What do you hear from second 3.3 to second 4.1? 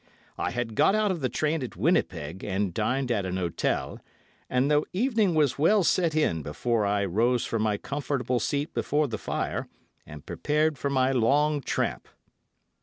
hotel,